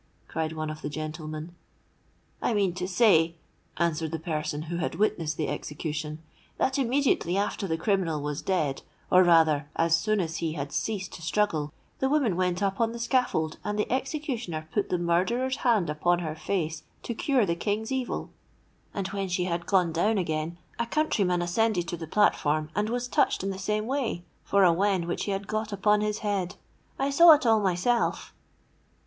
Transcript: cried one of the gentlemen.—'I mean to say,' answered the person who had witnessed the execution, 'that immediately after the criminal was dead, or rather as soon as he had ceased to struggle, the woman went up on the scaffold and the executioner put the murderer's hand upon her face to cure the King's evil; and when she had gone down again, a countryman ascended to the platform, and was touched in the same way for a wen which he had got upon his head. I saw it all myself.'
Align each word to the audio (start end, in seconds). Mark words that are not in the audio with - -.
cried 0.27 0.53
one 0.53 0.71
of 0.71 0.81
the 0.81 0.89
gentlemen.—'I 0.89 2.55
mean 2.55 2.73
to 2.73 2.87
say,' 2.87 3.35
answered 3.77 4.09
the 4.09 4.17
person 4.17 4.63
who 4.63 4.77
had 4.77 4.95
witnessed 4.95 5.37
the 5.37 5.47
execution, 5.47 6.23
'that 6.57 6.79
immediately 6.79 7.37
after 7.37 7.67
the 7.67 7.77
criminal 7.77 8.19
was 8.19 8.41
dead, 8.41 8.81
or 9.11 9.23
rather 9.23 9.69
as 9.75 9.95
soon 9.95 10.19
as 10.19 10.37
he 10.37 10.53
had 10.53 10.71
ceased 10.73 11.13
to 11.13 11.21
struggle, 11.21 11.71
the 11.99 12.09
woman 12.09 12.35
went 12.35 12.63
up 12.63 12.81
on 12.81 12.93
the 12.93 12.97
scaffold 12.99 13.59
and 13.63 13.77
the 13.77 13.91
executioner 13.91 14.67
put 14.73 14.89
the 14.89 14.97
murderer's 14.97 15.57
hand 15.57 15.87
upon 15.87 16.17
her 16.17 16.33
face 16.33 16.81
to 17.03 17.13
cure 17.13 17.45
the 17.45 17.53
King's 17.55 17.91
evil; 17.91 18.31
and 18.95 19.05
when 19.09 19.27
she 19.27 19.43
had 19.43 19.67
gone 19.67 19.91
down 19.91 20.17
again, 20.17 20.57
a 20.79 20.87
countryman 20.87 21.43
ascended 21.43 21.87
to 21.87 21.95
the 21.95 22.07
platform, 22.07 22.71
and 22.75 22.89
was 22.89 23.07
touched 23.07 23.43
in 23.43 23.51
the 23.51 23.59
same 23.59 23.85
way 23.85 24.23
for 24.43 24.63
a 24.63 24.73
wen 24.73 25.05
which 25.05 25.25
he 25.25 25.31
had 25.31 25.45
got 25.47 25.71
upon 25.71 26.01
his 26.01 26.17
head. 26.25 26.55
I 26.97 27.11
saw 27.11 27.33
it 27.33 27.45
all 27.45 27.59
myself.' 27.59 28.33